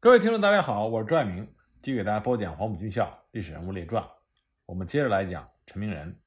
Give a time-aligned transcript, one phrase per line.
[0.00, 1.52] 各位听众，大家好，我是朱爱明，
[1.82, 4.00] 继续给大家播讲《黄埔军校历史人物列传》。
[4.64, 6.20] 我们接着来讲陈明仁。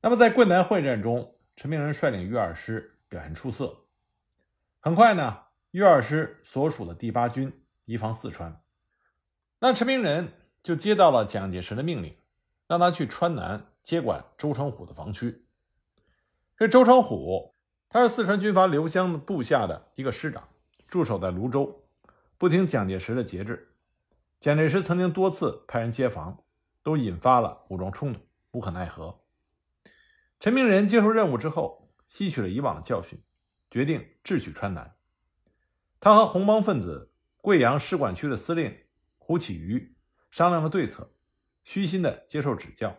[0.00, 3.76] 那么在桂南会战中，陈明仁率领豫二师表现出色。
[4.78, 7.52] 很快呢，豫二师所属的第八军
[7.86, 8.62] 移防四川，
[9.58, 10.32] 那陈明仁
[10.62, 12.16] 就接到了蒋介石的命令，
[12.68, 15.44] 让他去川南接管周成虎的防区。
[16.56, 17.56] 这周成虎，
[17.88, 20.48] 他是四川军阀刘湘部下的一个师长，
[20.86, 21.84] 驻守在泸州。
[22.38, 23.74] 不听蒋介石的节制，
[24.38, 26.44] 蒋介石曾经多次派人接防，
[26.84, 28.20] 都引发了武装冲突，
[28.52, 29.24] 无可奈何。
[30.38, 33.20] 陈明仁接受任务之后，吸取了以往的教训，
[33.68, 34.94] 决定智取川南。
[35.98, 38.84] 他和红帮分子贵阳使馆区的司令
[39.18, 39.96] 胡启瑜
[40.30, 41.12] 商量了对策，
[41.64, 42.96] 虚心的接受指教，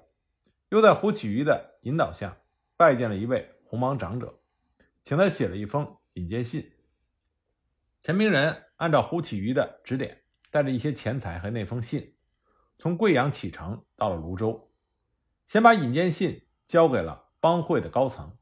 [0.68, 2.40] 又在胡启瑜的引导下
[2.76, 4.42] 拜见了一位红帮长者，
[5.02, 6.74] 请他写了一封引荐信。
[8.04, 12.16] 陈明仁按照胡启瑜的指点，带着一些钱财和那封信，
[12.78, 14.72] 从贵阳启程到了泸州，
[15.46, 18.38] 先把引荐信交给了帮会的高层，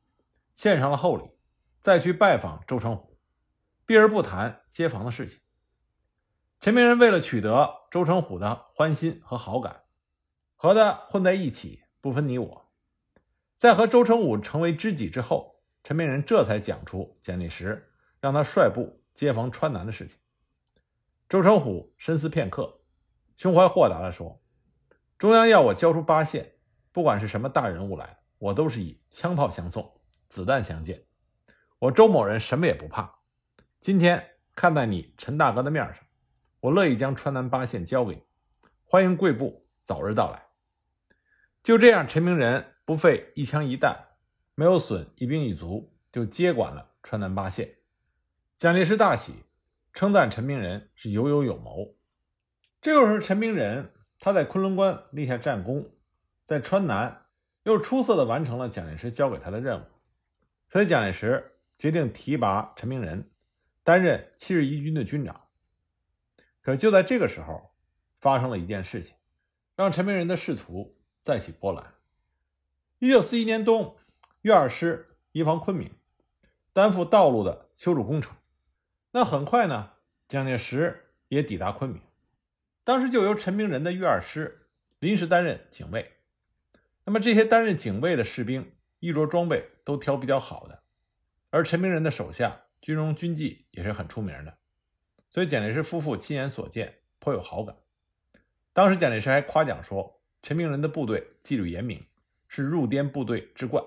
[0.54, 1.24] 献上了厚礼，
[1.82, 3.18] 再去拜访周成虎，
[3.84, 5.40] 避而不谈接防的事情。
[6.60, 9.86] 陈明仁为了取得周成虎的欢心和好感，
[10.56, 12.72] 和他混在一起，不分你我。
[13.56, 19.04] 在和周成虎成为知己之后，陈明仁这才讲出蒋介石让他率部。
[19.18, 20.20] 接防川南的事情，
[21.30, 22.80] 周成虎深思片刻，
[23.36, 24.42] 胸怀豁达地说
[25.20, 26.54] ：“中央要我交出八县，
[26.94, 31.04] 不管是什么大人物来，我都是以枪炮相送，子弹相见。
[31.80, 33.20] 我周某人什么也不怕。
[33.82, 34.26] 今天
[34.56, 36.02] 看在你陈大哥的面上，
[36.62, 38.24] 我乐意将川南八县交给你，
[38.86, 40.42] 欢迎贵部早日到来。”
[41.62, 43.98] 就这样，陈明仁不费一枪一弹，
[44.56, 47.80] 没有损一兵一卒，就接管了川南八县。
[48.58, 49.44] 蒋介石大喜，
[49.98, 51.96] 称赞陈明仁是有勇有谋。
[52.82, 55.90] 这个时候，陈明仁他在昆仑关立下战功，
[56.46, 57.26] 在川南
[57.64, 59.86] 又出色的完成了蒋介石交给他的任务，
[60.70, 63.32] 所以蒋介石决定提拔陈明仁
[63.84, 65.48] 担任七十一军的军长。
[66.62, 67.72] 可就在这个时候，
[68.20, 69.16] 发生了一件事情，
[69.76, 71.96] 让陈明仁的仕途再起波澜。
[73.00, 73.98] 一九四一年冬，
[74.42, 75.92] 粤二师移防昆明，
[76.72, 78.37] 担负道路的修筑工程。
[79.18, 79.94] 那很快呢，
[80.28, 82.00] 蒋介石也抵达昆明，
[82.84, 84.68] 当时就由陈明仁的豫二师
[85.00, 86.18] 临时担任警卫。
[87.04, 90.84] 那么这些担任警卫的士兵衣着装备都挑比较好的，
[91.50, 94.56] 而陈明仁的手下军容军纪也是很出名的，
[95.32, 97.76] 所以蒋介石夫妇亲眼所见，颇有好感。
[98.72, 102.06] 当时蒋介石还夸奖说，陈明仁的部队纪律严明，
[102.48, 103.84] 是入滇部队之冠。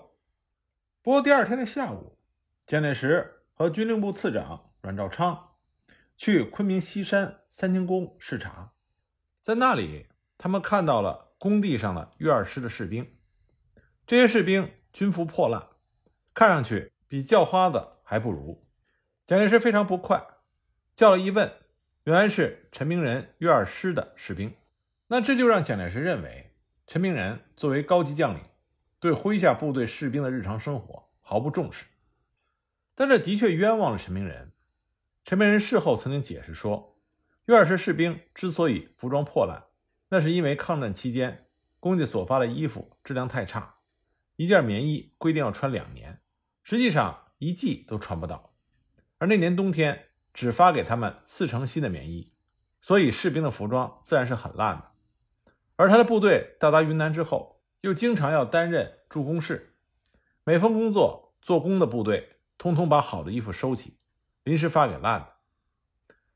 [1.03, 2.19] 不过第二天的下午，
[2.67, 4.67] 蒋介石和军令部次长。
[4.83, 5.57] 阮兆昌
[6.17, 8.73] 去昆明西山三清宫视察，
[9.43, 10.07] 在那里，
[10.39, 13.17] 他们看到了工地上的粤二师的士兵。
[14.07, 15.69] 这些士兵军服破烂，
[16.33, 18.67] 看上去比叫花子还不如。
[19.27, 20.27] 蒋介石非常不快，
[20.95, 21.53] 叫了一问，
[22.05, 24.55] 原来是陈明仁粤二师的士兵。
[25.09, 26.55] 那这就让蒋介石认为，
[26.87, 28.43] 陈明仁作为高级将领，
[28.99, 31.85] 对麾下部队士兵的日常生活毫不重视。
[32.95, 34.50] 但这的确冤枉了陈明仁。
[35.31, 36.99] 陈明仁事后曾经解释说，
[37.47, 39.63] 粤二师士兵之所以服装破烂，
[40.09, 41.47] 那是因为抗战期间
[41.79, 43.77] 公家所发的衣服质量太差，
[44.35, 46.21] 一件棉衣规定要穿两年，
[46.65, 48.57] 实际上一季都穿不到。
[49.19, 52.33] 而那年冬天只发给他们四成新的棉衣，
[52.81, 54.91] 所以士兵的服装自然是很烂的。
[55.77, 59.77] 而他的部队到达云南之后，又经常要担任驻工事，
[60.43, 63.97] 每逢工作做工的部队，通通把好的衣服收起。
[64.43, 65.37] 临时发给烂的，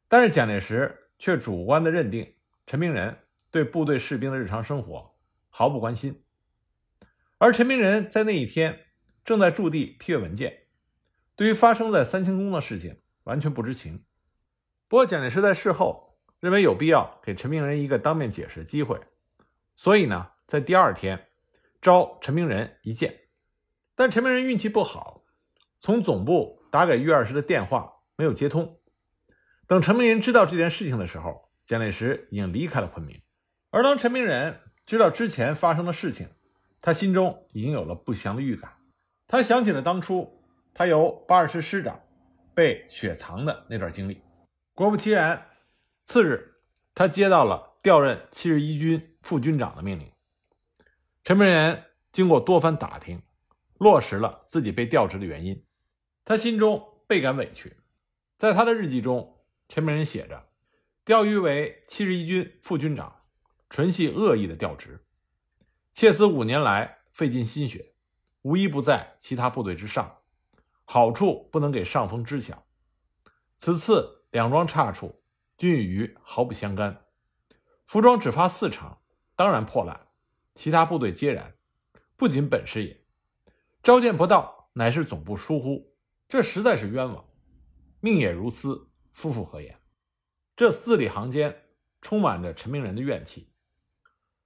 [0.09, 2.35] 但是蒋介石却主观的认定
[2.67, 3.19] 陈明仁
[3.51, 5.15] 对部队士兵的日常生活
[5.49, 6.23] 毫不关心，
[7.39, 8.87] 而陈明仁在那一天
[9.25, 10.67] 正在驻地批阅文件，
[11.35, 14.05] 对于发生在三清宫的事情完全不知情。
[14.87, 19.01] 不过蒋介石在事后认为有必要给陈明仁一个当面解释的机会，
[19.75, 21.29] 所以呢，在第二天
[21.81, 23.21] 招陈明仁一见，
[23.95, 25.25] 但陈明仁运气不好，
[25.81, 27.93] 从总部打给岳二师的电话。
[28.17, 28.81] 没有接通。
[29.67, 33.21] 等陈明仁知道这件事情的时候，蒋介石已经离开了昆明。
[33.71, 36.29] 而当陈明仁知道之前发生的事情，
[36.81, 38.73] 他心中已经有了不祥的预感。
[39.27, 40.45] 他想起了当初
[40.75, 41.99] 他由八二师师长
[42.55, 44.21] 被雪藏的那段经历。
[44.75, 45.47] 果不其然，
[46.05, 46.57] 次日
[46.95, 50.13] 他接到了调任七十一军副军长的命令。
[51.25, 53.23] 陈明仁经过多番打听，
[53.79, 55.65] 落实了自己被调职的原因。
[56.25, 57.75] 他心中倍感委屈。
[58.45, 59.39] 在他的日记中，
[59.71, 60.51] 陈明仁写着
[61.03, 63.23] ：“调于为七十一军副军长，
[63.71, 65.03] 纯系恶意的调职。
[65.95, 67.95] 切此五年来费尽心血，
[68.43, 70.19] 无一不在其他部队之上，
[70.85, 72.67] 好处不能给上峰知晓。
[73.57, 75.23] 此次两桩差处，
[75.57, 77.07] 均与余毫不相干。
[77.87, 78.99] 服装只发四成，
[79.35, 80.09] 当然破烂；
[80.53, 81.55] 其他部队皆然，
[82.15, 83.01] 不仅本事也。
[83.83, 85.95] 召见不到，乃是总部疏忽，
[86.29, 87.25] 这实在是冤枉。
[88.05, 89.81] 命也如斯，夫妇何言？
[90.55, 91.63] 这字里行间
[92.03, 93.49] 充满着陈明仁的怨气。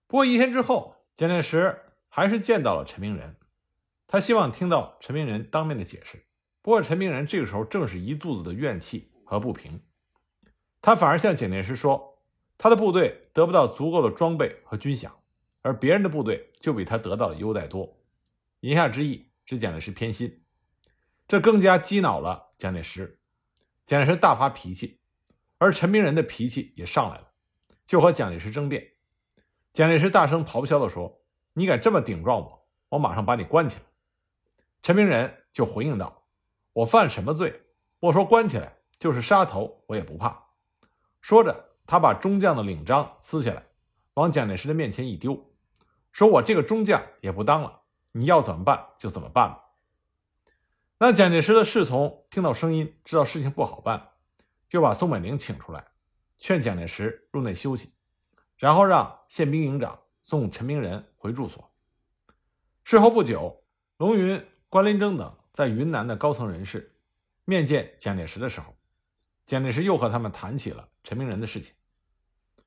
[0.07, 1.77] 不过一天之后，蒋介石
[2.09, 3.35] 还是见到了陈明仁，
[4.07, 6.25] 他希望听到陈明仁当面的解释。
[6.63, 9.83] 不过陈明仁这个时候正是一肚子的怨气和不平，
[10.81, 12.23] 他反而向蒋介石说，
[12.57, 15.11] 他的部队得不到足够的装备和军饷，
[15.63, 17.99] 而别人的部队就比他得到的优待多。
[18.61, 20.45] 言下之意是蒋介石偏心，
[21.27, 23.18] 这更加激恼了蒋介石。
[23.89, 25.01] 蒋介石大发脾气，
[25.57, 27.29] 而陈明仁的脾气也上来了，
[27.87, 28.87] 就和蒋介石争辩。
[29.73, 31.23] 蒋介石大声咆哮地说
[31.57, 33.83] ：“你敢这么顶撞我，我马上把你关起来。”
[34.85, 36.27] 陈明仁就回应道
[36.75, 37.63] ：“我犯什么罪？
[37.99, 40.39] 莫说关起来，就是杀头我也不怕。”
[41.23, 43.65] 说着，他把中将的领章撕下来，
[44.13, 45.51] 往蒋介石的面前一丢，
[46.13, 47.81] 说：“我这个中将也不当了，
[48.13, 49.65] 你要怎么办就怎么办吧。”
[51.01, 54.15] 那蒋介石的侍从听到声音，知道事情不好办，
[54.69, 55.87] 就把宋美龄请出来，
[56.39, 57.95] 劝蒋介石入内休息，
[58.57, 61.73] 然后让宪兵营长送陈明仁回住所。
[62.83, 63.63] 事后不久，
[63.99, 66.99] 龙云、关林征等在云南的高层人士
[67.45, 68.75] 面见蒋介石的时候，
[69.47, 71.77] 蒋介石又和他们谈起了陈明仁的事情。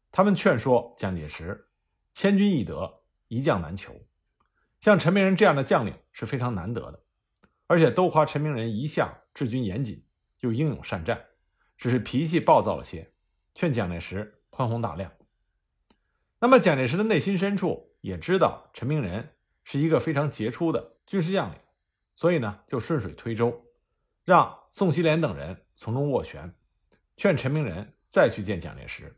[0.10, 1.68] 他们劝说蒋介石
[2.13, 3.94] ：“千军易得，一将难求，
[4.80, 7.04] 像陈明仁这样的将领是非常难得的。”
[7.72, 10.04] 而且都夸陈明仁一向治军严谨，
[10.42, 11.28] 又英勇善战，
[11.78, 13.14] 只是脾气暴躁了些，
[13.56, 15.10] 劝蒋介石宽宏大量。
[16.42, 21.58] 那么蒋介石的内心深处也知道陈明仁是一个非常杰出的军事将领，
[22.14, 23.64] 所以呢就顺水推舟，
[24.26, 26.54] 让宋希濂等人从中斡旋，
[27.16, 29.16] 劝陈明仁再去见蒋介石。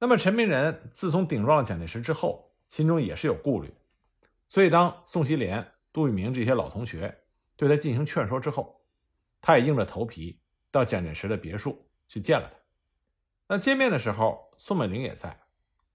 [0.00, 3.72] 那么陈明仁自从顶撞了蒋介石之后，心中也是有顾虑，
[4.48, 7.22] 所以当宋希濂、杜聿明这些老同学。
[7.56, 8.84] 对他进行劝说之后，
[9.40, 12.56] 他也硬着头皮到蒋介石的别墅去见了他。
[13.48, 15.38] 那见面的时候，宋美龄也在。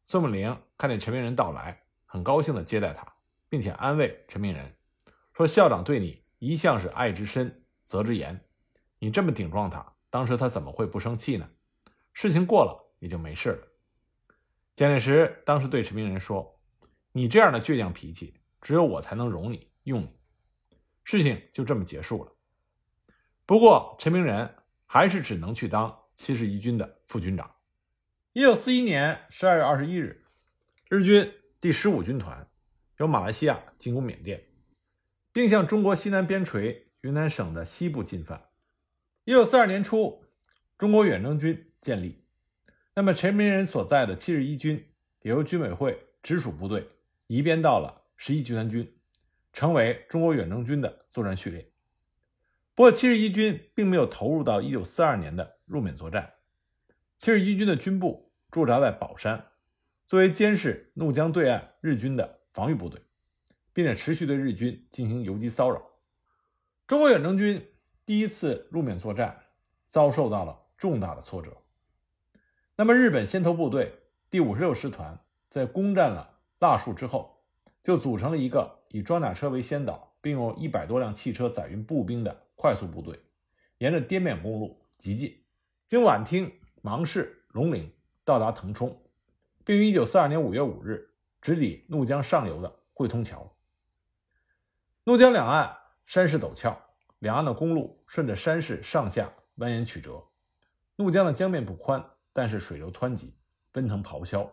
[0.06, 3.06] 宋美龄看见陈明仁到来，很高兴地接待他，
[3.48, 4.75] 并且安慰陈明仁
[5.34, 8.44] 说：“校长对你一向是爱之深，责之严。
[9.00, 11.50] 你这么顶撞他，当时他怎么会不生气呢？
[12.14, 13.68] 事情过了也就没事了。”
[14.74, 16.60] 蒋介石当时对陈明仁说
[17.12, 20.19] ：“你这样的倔强脾气，只有我才能容你用你。”
[21.03, 22.31] 事情就这么结束了。
[23.45, 24.56] 不过，陈明仁
[24.86, 27.56] 还是只能去当七十一军的副军长。
[28.33, 30.24] 一九四一年十二月二十一日，
[30.89, 32.48] 日军第十五军团
[32.98, 34.42] 由马来西亚进攻缅甸，
[35.33, 38.50] 并向中国西南边陲云南省的西部进犯。
[39.25, 40.24] 一九四二年初，
[40.77, 42.24] 中国远征军建立，
[42.95, 44.94] 那么陈明仁所在的七十一军
[45.24, 46.88] 也由军委会直属部队
[47.27, 48.97] 移编到了十一集团军。
[49.53, 51.71] 成为中国远征军的作战序列。
[52.74, 56.33] 不过，七十一军并没有投入到一九四二年的入缅作战。
[57.18, 59.52] 七十一军的军部驻扎在宝山，
[60.07, 63.02] 作为监视怒江对岸日军的防御部队，
[63.73, 65.81] 并且持续对日军进行游击骚扰。
[66.87, 67.64] 中国远征军
[68.06, 69.44] 第一次入缅作战，
[69.85, 71.56] 遭受到了重大的挫折。
[72.78, 73.94] 那么，日本先头部队
[74.30, 77.44] 第五十六师团在攻占了腊戍之后，
[77.83, 78.81] 就组成了一个。
[78.92, 83.19] 以装甲车为先导，并用一百多辆汽车载运步兵的快速部队，
[83.78, 85.44] 沿着滇缅公路急进，
[85.88, 87.90] 经宛厅、芒市、龙陵，
[88.26, 89.02] 到达腾冲，
[89.64, 91.10] 并于一九四二年五月五日
[91.42, 93.50] 直抵怒江上游的汇通桥。
[95.06, 96.80] 怒江两岸山势陡峭，
[97.19, 100.21] 两岸的公路顺着山势上下蜿蜒曲折。
[100.98, 103.33] 怒江的江面不宽，但是水流湍急，
[103.71, 104.52] 奔腾咆哮。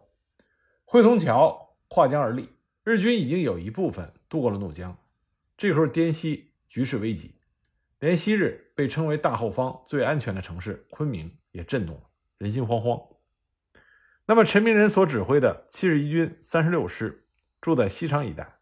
[0.85, 2.49] 汇通桥跨江而立。
[2.85, 4.97] 日军已经有一部分渡过了怒江，
[5.57, 7.35] 这时候滇西局势危急，
[7.99, 12.03] 连昔日被称为大后方最安全的城市昆明也震动了，
[12.37, 13.17] 人心惶惶。
[14.27, 17.27] 那么陈明仁所指挥的七十一军三十六师
[17.61, 18.59] 住在西昌一带，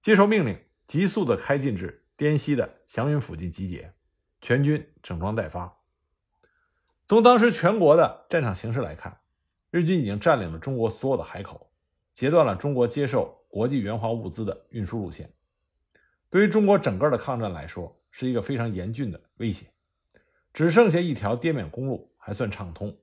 [0.00, 3.92] 接受命令，急速的开进至滇西的祥云附近集结，
[4.40, 5.80] 全军整装待发。
[7.06, 9.20] 从当时全国的战场形势来看，
[9.70, 11.70] 日军已经占领了中国所有的海口，
[12.14, 13.45] 截断了中国接受。
[13.56, 15.32] 国际援华物资的运输路线，
[16.28, 19.72] 对于中国整个的抗战来说，是一个非常严峻的威胁。
[20.52, 22.94] 只剩下一条滇缅公路还算畅通，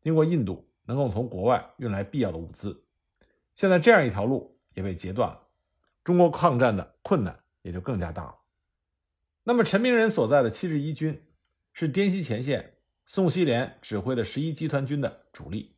[0.00, 2.84] 经过印度能够从国外运来必要的物资。
[3.56, 5.42] 现在这样一条路也被截断了，
[6.04, 8.36] 中国抗战的困难也就更加大了。
[9.42, 11.20] 那么，陈明仁所在的七十一军
[11.72, 15.74] 是滇西前线宋希濂指挥的十一集团军的主力。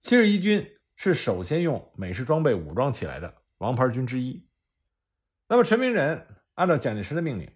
[0.00, 4.44] 七十一军是首先用美式装备武装起来的王牌军之一。
[5.46, 7.48] 那么，陈明仁按照蒋介石的命令，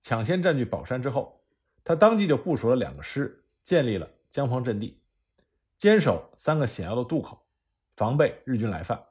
[0.00, 1.42] 抢先占据宝山之后，
[1.82, 5.00] 他当即就部署了两个师，建立了江防阵地，
[5.76, 7.46] 坚守三个险要的渡口，
[7.96, 9.02] 防备日军来犯。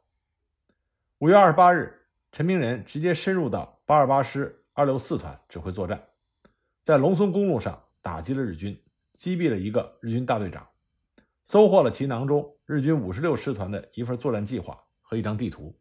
[1.17, 4.53] 五月二十八日，陈明仁直接深入到八二八师。
[4.73, 5.99] 二六四团指挥作战，
[6.83, 8.79] 在龙松公路上打击了日军，
[9.13, 10.67] 击毙了一个日军大队长，
[11.43, 15.73] 收获了其囊中日军五十六师团的一份作战计划和一张地图。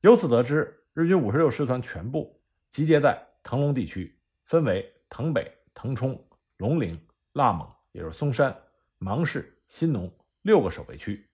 [0.00, 6.20] 由此得知，日军五十六师团全部集结在腾龙地区，分为腾北、腾冲、
[6.56, 7.00] 龙陵、
[7.34, 8.52] 腊蒙，也就是松山、
[8.98, 11.24] 芒市、新农六个守备区。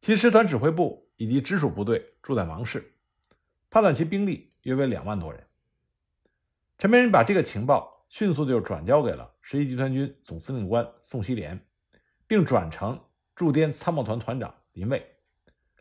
[0.00, 2.92] 其师团指挥部以及直属部队住在芒市，
[3.70, 5.42] 判断其兵力约为两万多人。
[6.76, 11.58] 陈明仁把这个情报迅速就转交给了十一集团军总司令官宋希濂，
[12.26, 13.02] 并转呈
[13.36, 15.06] 驻滇参谋团团长林蔚。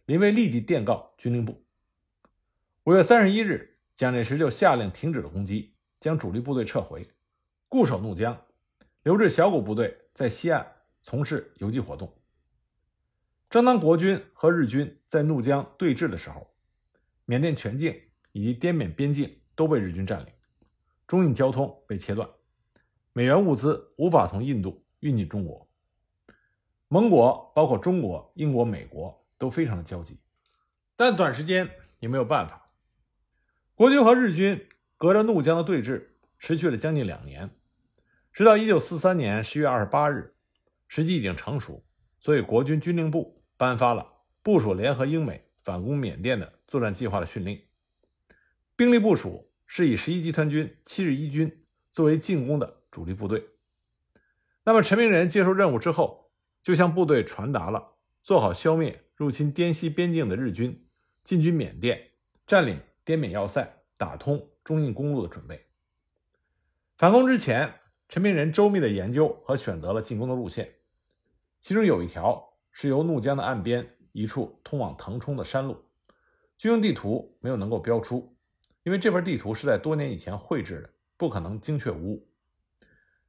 [0.05, 1.65] 林蔚立即电告军令部。
[2.83, 7.09] 五月三十一日，蒋介石就下令停止了攻击，将主力部队撤回，
[7.69, 8.45] 固守怒江，
[9.03, 10.69] 留置小股部队在西岸
[11.01, 12.13] 从事游击活动。
[13.50, 16.53] 正当国军和日军在怒江对峙的时候，
[17.24, 18.00] 缅甸全境
[18.33, 20.31] 以及滇缅边境都被日军占领。
[21.07, 22.29] 中印交通被切断，
[23.13, 25.64] 美元物资无法从印度运进中国。
[26.88, 30.20] 盟国包括中国、英国、美国都非常的焦急，
[30.96, 32.72] 但短时间也没有办法。
[33.74, 36.04] 国军和日军隔着怒江的对峙
[36.39, 37.50] 持续了将近两年，
[38.32, 40.36] 直到一九四三年十月二十八日，
[40.88, 41.86] 时机已经成熟，
[42.20, 44.08] 所以国军军令部颁发了
[44.42, 47.62] 部署联合英美反攻缅甸的作战计划的训令，
[48.75, 49.51] 兵力部署。
[49.68, 53.44] 是以十一集团军七十一军作为进攻的主力部队。
[54.63, 56.25] 那么陈明仁接受任务之后，
[56.65, 57.91] 就向部队传达了
[58.24, 60.88] 做好消灭入侵滇西边境的日军、
[61.24, 62.10] 进军缅甸、
[62.48, 65.67] 占领滇缅要塞、打通中印公路的准备。
[66.98, 67.72] 反攻之前，
[68.10, 70.74] 陈明仁周密的研究和选择了进攻的路线，
[71.62, 75.86] 其中有一条是由怒江的岸边一处通往腾冲的山路，
[76.57, 78.36] 军用地图没有能够标出。
[78.81, 82.27] 因为这份地图是在多年以前绘制的，不可能精确无误。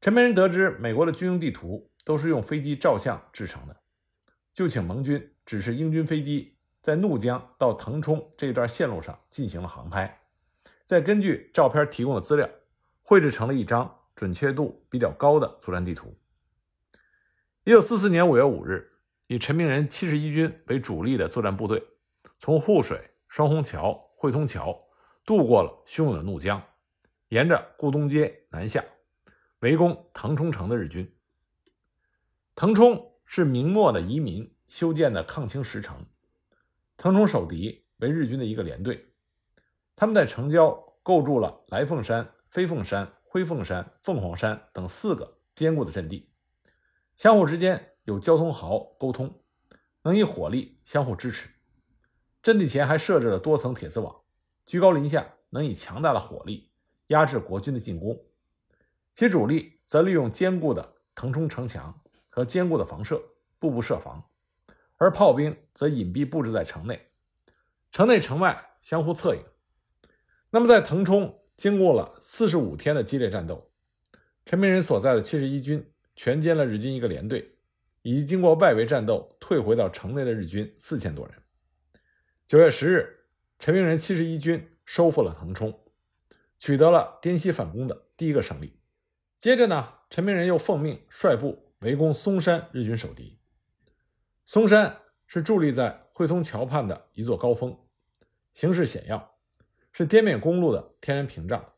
[0.00, 3.76] 陈明仁得知美国的军用地图都是用飞机照相制成的，
[4.54, 10.22] 就请盟军指示英军飞机在怒江到腾冲这段线路上进行了航拍，
[10.84, 12.48] 再根据照片提供的资料，
[13.02, 16.16] 绘制成了一张准确度比较高的作战地图。
[17.64, 18.88] 一九四四年五月五日，
[19.26, 21.82] 以陈明仁七十一军为主力的作战部队，
[22.38, 24.80] 从沪水、双虹桥、汇通桥。
[25.24, 26.62] 渡过了汹涌的怒江，
[27.30, 28.84] 沿着顾东街南下，
[29.58, 31.15] 围攻腾冲城的日军。
[32.56, 36.06] 腾冲是明末的移民修建的抗清石城，
[36.96, 39.12] 腾冲守敌为日军的一个连队，
[39.94, 46.30] 他们在城郊构筑了来凤山、飞凤山、灰凤山、凤凰山等四个坚固的阵地，
[47.18, 49.38] 相互之间有交通壕沟通，
[50.00, 51.50] 能以火力相互支持。
[52.42, 54.22] 阵地前还设置了多层铁丝网。
[54.64, 56.72] 居高临下，能以强大的火力
[57.08, 58.18] 压制国军的进攻，
[59.12, 62.00] 其主力则利用坚固的腾冲城墙
[62.36, 63.18] 和坚固的房舍，
[63.58, 64.22] 步步设防，
[64.98, 67.06] 而炮兵则隐蔽布置在城内，
[67.90, 69.42] 城内城外相互策应。
[70.50, 73.72] 那么，在腾冲经过了四十五天的激烈战斗，
[74.44, 77.56] 陈明仁所在的七十一军全歼了日军一个连队，
[78.02, 81.34] 以及经过外围战斗退回到城内的日军四千多人。
[82.46, 83.14] 九月十日。
[83.58, 85.80] 陈明仁七十一军收复了腾冲，
[86.58, 88.78] 取得了滇西反攻的第一个胜利。
[89.40, 93.38] 接着呢，陈明仁又奉命率部围攻松山日军守敌。
[94.44, 97.78] 松山是伫立在汇通桥畔的一座高峰，
[98.54, 99.34] 形势险要，
[99.92, 101.72] 是滇缅公路的天然屏障。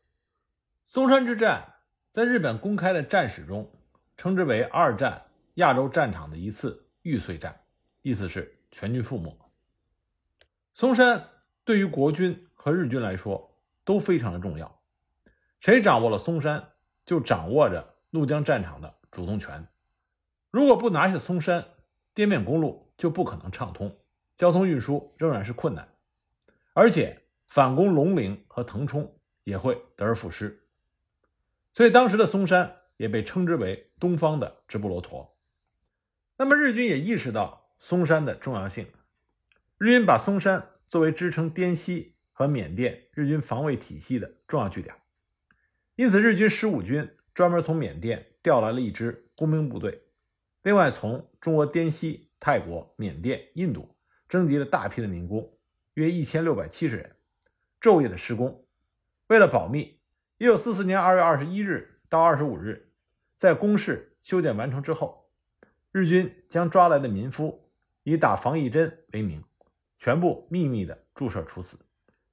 [0.87, 1.75] 松山之战
[2.11, 3.71] 在日本公开的战史中
[4.17, 5.25] 称之为二战
[5.55, 7.61] 亚洲战场的一次玉碎战，
[8.01, 9.37] 意思是全军覆没。
[10.73, 11.29] 松山。
[11.65, 14.81] 对于国军和日军来说都非常的重要，
[15.59, 16.71] 谁掌握了松山，
[17.05, 19.67] 就掌握着怒江战场的主动权。
[20.51, 21.65] 如果不拿下松山，
[22.13, 23.99] 滇缅公路就不可能畅通，
[24.35, 25.87] 交通运输仍然是困难，
[26.73, 30.65] 而且反攻龙陵和腾冲也会得而复失。
[31.71, 35.37] 所以当时的松山也被称之为东方的直布罗陀。
[36.37, 38.87] 那么日军也意识到松山的重要性，
[39.77, 44.95] 日军把松山作为支撑滇西和缅甸日军防卫体系的重要据点，
[45.95, 50.01] 因此日军十五军专门从缅甸调来了一支工兵部队，
[50.61, 53.95] 另外从中国滇西、泰国、缅甸、印度
[54.27, 55.57] 征集了大批的民工，
[55.93, 57.15] 约一千六百七十人，
[57.79, 58.65] 昼夜的施工。
[59.27, 59.99] 为了保密，
[60.37, 62.91] 一九四四年二月二十一日到二十五日，
[63.35, 65.29] 在工事修建完成之后，
[65.91, 67.71] 日军将抓来的民夫
[68.03, 69.43] 以打防疫针为名，
[69.97, 71.79] 全部秘密的注射处死，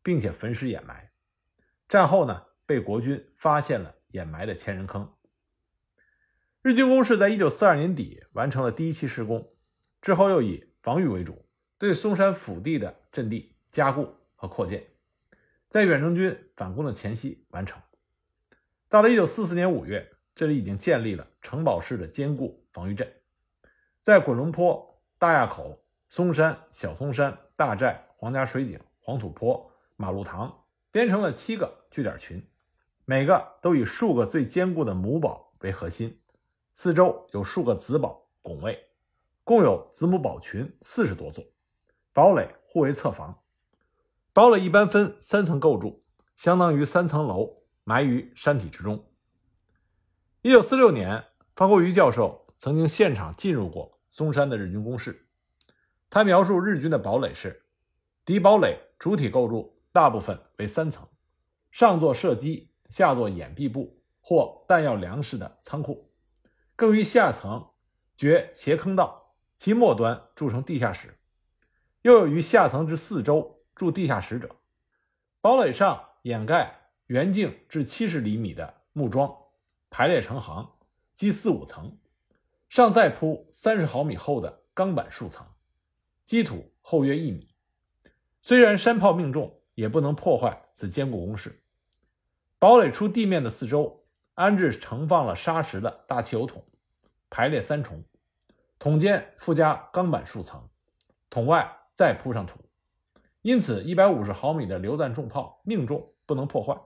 [0.03, 1.11] 并且焚尸掩埋。
[1.89, 5.16] 战后呢，被国军发现了掩埋的千人坑。
[6.67, 9.53] 日军攻势在一九四二年底完成了第一期施工，
[10.03, 11.47] 之后又以防御为主，
[11.79, 14.85] 对松山腹地的阵地加固和扩建。
[15.71, 17.81] 在远征军反攻的前夕完成。
[18.89, 23.09] 到了一九四四年五月，这里已经建立了城堡式的坚固防御阵，
[24.03, 32.45] 在滚龙坡、大垭口、松山、小松山、大寨、黄家水井、黄土坡、马路塘编成了七个据点群，
[33.05, 36.21] 每个都以数个最坚固的母堡为核心，
[36.79, 38.79] 四周有数个子堡拱卫，
[39.45, 41.43] 共有子母堡群四十多座，
[42.13, 43.43] 堡垒互为侧防。
[44.35, 46.05] 堡垒一般分三层构筑，
[46.35, 49.03] 相当于三层楼埋于山体之中。
[50.43, 55.31] 一九四六年，方国瑜教授曾经现场进入过松山的日军工事，
[56.11, 57.65] 他描述日军的堡垒是：
[58.23, 61.09] 敌堡垒主体构筑大部分为三层，
[61.71, 66.06] 上座射击，下座掩蔽部或弹药粮食的仓库，
[66.77, 67.71] 更于下层
[68.17, 71.19] 掘斜坑道，其末端筑成地下室，
[72.03, 73.55] 又有于下层之四周。
[73.75, 74.57] 筑地下室者，
[75.43, 79.37] 堡垒上掩盖圆径至七十厘米的木桩，
[79.91, 80.79] 排列成行，
[81.15, 81.99] 积四五层，
[82.71, 85.47] 上再铺三十毫米厚的钢板数层，
[86.25, 87.55] 基土厚约一米。
[88.41, 91.63] 虽然山炮命中，也不能破坏此坚固工事。
[92.59, 94.06] 堡垒出地面的四周
[94.37, 96.63] 安置盛放了砂石的大汽油桶，
[97.31, 98.05] 排列三重，
[98.79, 100.69] 桶间附加钢板数层，
[101.31, 102.61] 桶外再铺上土。
[103.41, 106.79] 因此，一百五十毫米的榴弹重炮命中不能破坏，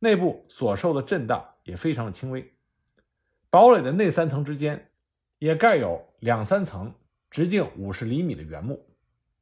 [0.00, 2.52] 内部所受的震荡也非常的轻微。
[3.48, 4.90] 堡垒的内三层之间
[5.38, 6.92] 也盖有两三层
[7.30, 8.88] 直径五十厘米的圆木，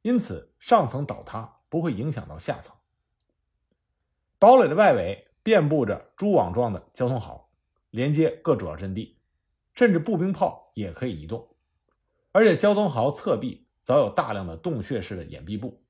[0.03, 2.75] 因此上层倒塌不会影响到下层。
[4.37, 7.49] 堡垒的外围遍布着蛛网状的交通壕，
[7.89, 9.19] 连接各主要阵地，
[9.73, 11.55] 甚至步兵炮也可以移动。
[12.31, 15.83] 而且交通壕侧壁早有大量的洞穴式的掩蔽部。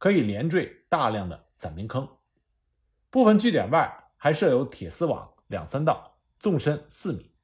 [0.00, 2.08] 可以连缀大量的散兵坑，
[3.10, 7.34] 部分据点外还设有铁丝网两三道，纵深四米。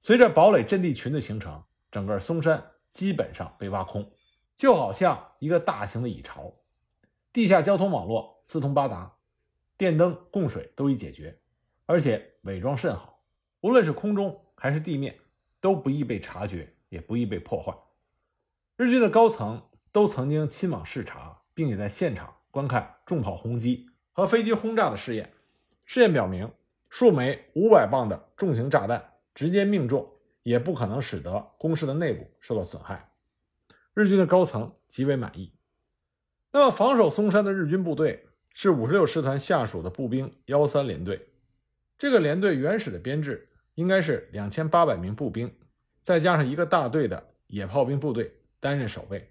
[0.00, 4.10] 随着堡垒阵地群的形成，整个松山基本上被挖空，
[4.56, 6.54] 就好像一个大型的蚁巢。
[7.30, 9.18] 地下交通网络四通八达，
[9.80, 11.40] 电灯、供水都已解决，
[11.86, 13.24] 而且伪装甚好，
[13.62, 15.16] 无论是空中还是地面，
[15.58, 17.74] 都不易被察觉，也不易被破坏。
[18.76, 21.38] 日军的高层都曾经亲往视察。
[21.52, 25.30] 并且在现场观看重炮轰击和飞机轰炸的试验，
[25.84, 26.50] 试验表明，
[26.88, 30.10] 数枚五百磅的重型炸弹直接命中，
[30.42, 33.12] 也不可能使得工事的内部受到损害。
[33.92, 35.52] 日军的高层极为满意。
[36.50, 41.28] 那么，防守松山的日军部队是五十六师团下属的步兵幺三联队。
[41.98, 45.54] 这个连队原始的编制应该是两千八百名步兵，
[46.02, 49.30] 再加上一个大队的野炮兵部队担任守卫。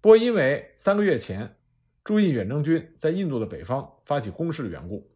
[0.00, 1.56] 不过，因为三个月前
[2.02, 5.08] 驻印远征军在印度的北方发起攻势的缘故，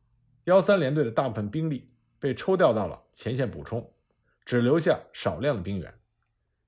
[0.44, 3.92] 幺三联队的大部分兵力被抽调到了前线补充，
[4.44, 5.92] 只留下少量的兵员。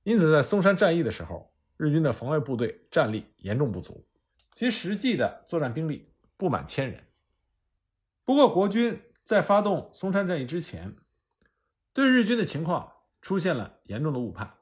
[0.02, 4.04] 因此，在松山战役的时候，日军的防卫部队战力严重不足，
[4.54, 6.07] 其实际的作战兵力
[6.38, 7.04] 不满千人。
[8.24, 10.96] 不过，国军在发动松山战役之前，
[11.92, 14.54] 对日军的情况出现了严重的误判。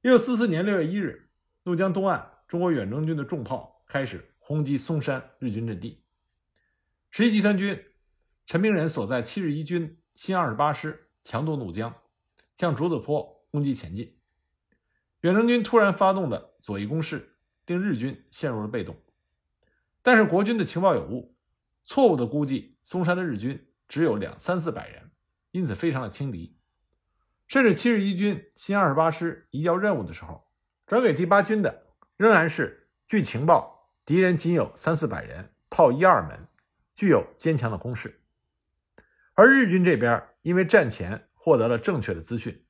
[0.00, 1.20] 一九四四年六月一日。
[1.66, 6.04] 怒江东岸，中国远征军的重炮开始轰击松山日军阵地。
[7.08, 7.82] 十一集团军
[8.44, 11.94] 陈明仁所在七十一军新二十八师强渡怒江，
[12.54, 14.14] 向竹子坡攻击前进。
[15.22, 18.94] 远征军突然发动的左翼攻势，令日军陷入了被动。
[20.04, 21.34] 但是国军的情报有误，
[21.82, 25.10] 错误的估计松山的日军只有两三四百人，
[25.50, 26.58] 因此非常的轻敌。
[27.48, 30.46] 甚至七十一军新二十八师移交任务的时候。
[30.86, 31.86] 转给第八军的
[32.18, 36.46] 仍然是据情报，敌人仅有三四百人，炮一二门，
[36.94, 38.20] 具有坚强的攻势。
[39.32, 42.62] 而日军这边因为战前获得了正确的资讯，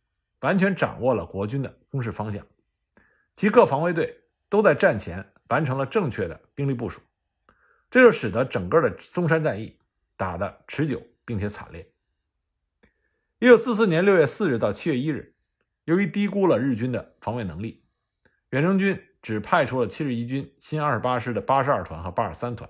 [0.43, 2.47] 完全掌握了国军的攻势方向，
[3.33, 7.01] 其各防卫队都在战前完成了正确的兵力部署，
[7.95, 9.79] 这就使得整个的松山战役
[10.17, 11.89] 打得持久并且惨烈。
[13.39, 15.37] 一九四四年六月四日到七月一日，
[15.85, 17.85] 由于低估了日军的防卫能力，
[18.51, 22.69] 远征军只派出了七十一军新二十八师的八十二团和八十三团，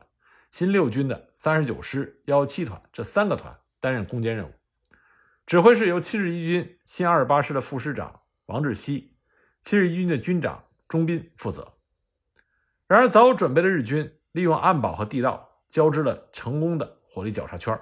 [0.51, 4.53] 新六军的三十九师幺七团这三个团担任攻坚任务。
[5.47, 9.17] 指挥是由七十一军新二十八师的副师长王志熙、
[9.63, 11.79] 七十一军的军长钟斌负责。
[12.87, 17.81] 然而，早有准备的日军利用暗堡和地道交织了成功的火力绞杀圈，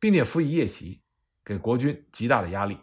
[0.00, 1.00] 并且辅以夜袭，
[1.44, 2.76] 给国军极大的压力。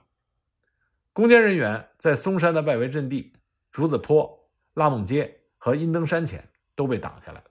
[1.12, 3.34] 攻坚人员在松山的外围阵地
[3.70, 7.46] 竹子坡、拉梦街和阴登山前都被挡下来了。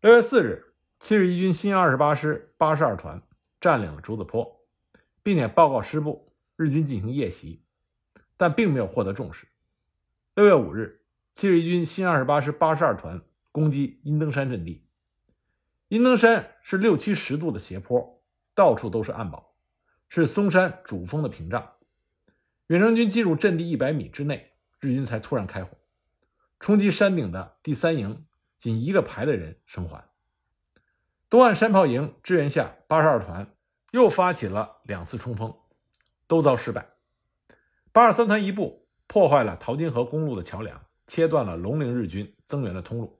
[0.00, 3.20] 六月四日，七十一军新二十八师八十二团
[3.60, 4.54] 占领了竹子坡。
[5.22, 7.64] 并且报告师部，日军进行夜袭，
[8.36, 9.48] 但并没有获得重视。
[10.36, 13.20] 六月五日，七十一军新二十八师八十二团
[13.56, 14.84] 攻击阴登山阵地。
[15.88, 18.22] 阴登山是六七十度的斜坡，
[18.54, 19.54] 到处都是暗堡，
[20.10, 21.72] 是松山主峰的屏障。
[22.66, 25.70] 远征军进入阵地一百米之内，日军才突然开火，
[26.60, 28.26] 冲击山顶的第三营
[28.58, 30.04] 仅一个排的人生还。
[31.30, 33.50] 东岸山炮营支援下，八十二团。
[33.92, 35.56] 又发起了两次冲锋，
[36.26, 36.86] 都遭失败。
[37.90, 43.18] 八二三团一部破坏了淘金河公路的桥梁，切断了龙陵日军增援的通路。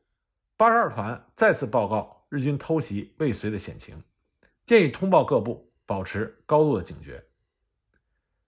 [0.59, 4.03] 八十二团再次报告日军偷袭未遂的险情，
[4.65, 7.23] 建议通报各部保持高度的警觉。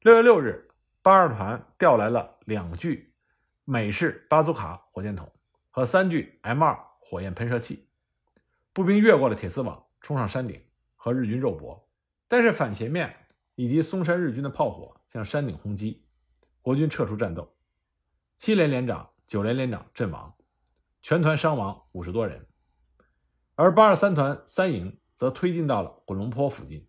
[0.01, 0.71] 六月六日，
[1.03, 3.13] 八二团调来了两具
[3.65, 5.31] 美式巴祖卡火箭筒
[5.71, 7.87] 和三具 M 二火焰喷射器，
[8.73, 10.59] 步兵越过了铁丝网，冲上山顶
[10.97, 11.87] 和日军肉搏。
[12.27, 13.15] 但是反前面
[13.55, 16.03] 以及松山日军的炮火向山顶轰击，
[16.63, 17.55] 国军撤出战斗，
[18.35, 20.35] 七连连长、九连连长阵亡，
[21.09, 22.47] 全团伤亡五十多人，
[23.55, 26.87] 而八二三团三营则推进到了滚龙坡附近。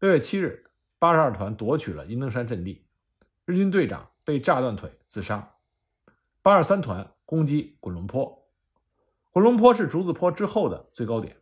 [0.00, 2.88] 六月七日，八十二团夺取了阴登山阵地，
[3.44, 5.54] 日军队长被炸断腿自杀。
[6.42, 8.48] 八二三团攻击滚龙坡，
[9.30, 11.40] 滚龙坡是竹子坡之后的最高点，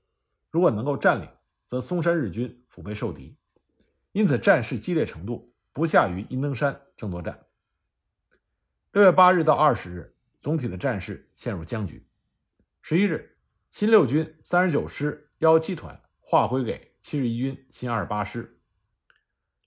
[0.50, 1.28] 如果能够占领。
[1.64, 3.38] 则松山日军腹背受敌，
[4.12, 7.46] 因此战事激烈程度不下于阴登山争夺战。
[8.92, 10.11] 六月八日到二十日，
[10.42, 12.04] 总体的战事陷入僵局。
[12.80, 13.38] 十一日，
[13.70, 18.58] 新六军三十九师幺七团划归给七十一军新二十八师。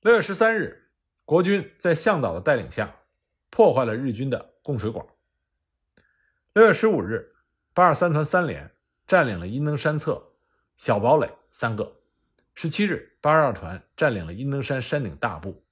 [0.02, 0.92] 六月十三日，
[1.24, 2.94] 国军在向导的带领下
[3.50, 5.08] 破坏了日军的供水管。
[6.52, 7.34] 六月十五日，
[7.74, 8.70] 八二三团三连
[9.08, 10.34] 占领了阴登山侧
[10.76, 11.32] 小堡垒。
[11.52, 12.02] 三个，
[12.54, 15.64] 十七日，八二二团占领了阴登山山顶大部，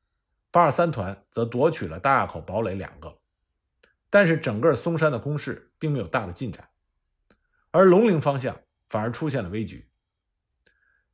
[0.50, 3.20] 八二三团则夺取了大垭口堡垒两个，
[4.14, 6.70] 但是整个松山的攻势并没有大的进展，
[7.72, 9.90] 而龙陵方向反而出现了危局。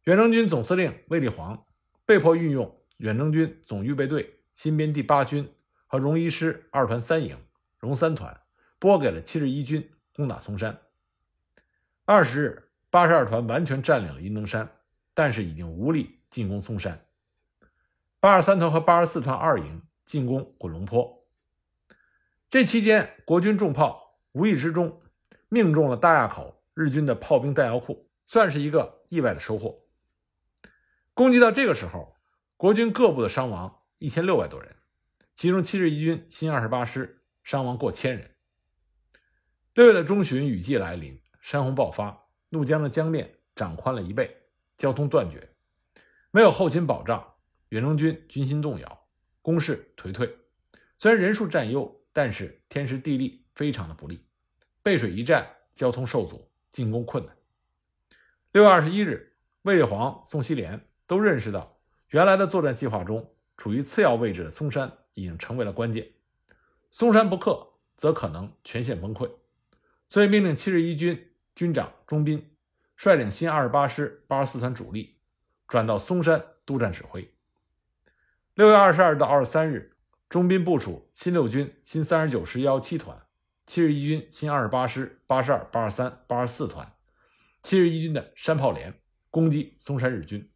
[0.03, 1.63] 远征军总司令卫立煌
[2.05, 5.49] 被迫运用远征军总预备队新编第八军
[5.88, 7.38] 和荣一师二团三营、
[7.77, 8.38] 荣三团，
[8.79, 10.77] 拨给了七十一军攻打松山。
[12.03, 12.65] 二十日。
[12.91, 14.67] 八十二团完全占领了阴登山，
[15.13, 17.05] 但是已经无力进攻松山。
[18.19, 21.18] 八二三团和八十四团二营进攻滚龙坡。
[22.49, 25.03] 这期间，国军重炮无意之中
[25.49, 29.85] 命中了大垭口日军的炮兵弹药库，算是一个意外的收获。
[31.13, 32.15] 攻击到这个时候，
[32.57, 34.75] 国军各部的伤亡一千六百多人，
[35.35, 38.31] 其中七十一军新二十八师伤亡过千人。
[39.75, 42.25] 六月的中旬，雨季来临，山洪爆发。
[42.49, 44.35] 怒江的江面涨宽了一倍，
[44.75, 45.51] 交通断绝，
[46.31, 47.35] 没有后勤保障，
[47.67, 49.07] 远征军军心动摇，
[49.43, 50.35] 攻势颓退。
[50.97, 54.25] 虽然人数占优，但是天时地利非常的不利，
[54.84, 57.34] 背水一战，交通受阻，进攻困难。
[58.51, 61.79] 六月二十一日，卫立煌、宋希濂都认识到，
[62.10, 66.12] 原来的作战计划中处于次要位置的松山已经成为了关键，
[66.91, 69.32] 松山不克，则可能全线崩溃，
[70.10, 71.25] 所以命令七十一军。
[71.55, 72.53] 军长钟斌
[72.97, 75.21] 率领新二十八师八十四团主力
[75.69, 77.34] 转到松山督战指挥。
[78.55, 79.95] 六月二十二到二十三日，
[80.29, 83.19] 钟斌部署新六军新三十九师幺七团、
[83.65, 86.93] 七十一军新二十八师八十二、八十三、八十四团、
[87.63, 90.47] 七十一军的山炮连攻击松山日军，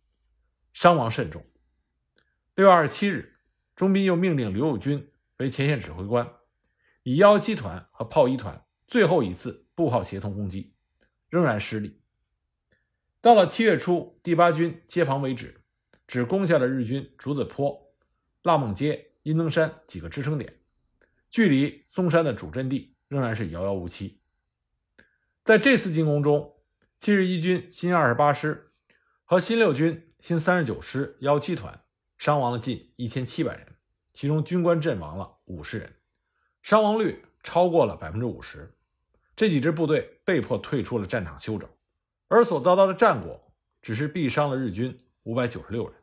[0.74, 1.44] 伤亡甚重。
[2.54, 3.40] 六月二十七日，
[3.76, 6.32] 钟斌又命令刘友军为前线指挥官，
[7.02, 10.76] 以幺七团和炮一团最后一次步炮协同攻击。
[11.30, 12.00] 仍然失利。
[13.20, 15.64] 到了七月初，第八军接防为止，
[16.06, 17.92] 只攻下了日军竹子坡、
[18.44, 20.60] 腊梦街阴登山几个支撑点，
[21.30, 24.22] 距离松山的主阵地仍然是遥遥无期。
[25.44, 26.56] 在这次进攻中，
[26.98, 28.72] 七十一军新二十八师
[29.26, 31.84] 和新六军新三十九师幺七团
[32.18, 33.76] 伤亡了近一千七百人，
[34.14, 35.96] 其中军官阵亡了五十人，
[36.62, 38.76] 伤亡率超过了百分之五十。
[39.36, 41.70] 这几支部队被迫退出了战场休整，
[42.28, 45.96] 而所得到的战果只是毙伤了日军五百九十六人。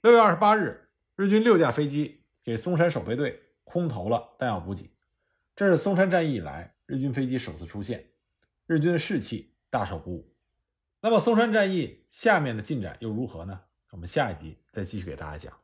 [0.00, 4.90] 六月二十八日，日军六架飞机给松山守备队空投了弹药补给，
[5.54, 8.06] 这是松山战役以来日军飞机首次出现，
[8.66, 10.34] 日军的士气大受鼓舞。
[11.00, 13.60] 那么松山战役下面的进展又如何呢？
[13.90, 15.61] 我们下一集再继续给大家讲。